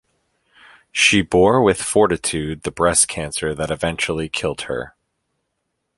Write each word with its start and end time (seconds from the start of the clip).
She 0.91 1.21
bore 1.21 1.61
with 1.61 1.79
fortitude 1.79 2.63
the 2.63 2.71
breast 2.71 3.07
cancer 3.07 3.53
that 3.53 3.69
eventually 3.69 4.29
killed 4.29 4.61
her. 4.61 4.95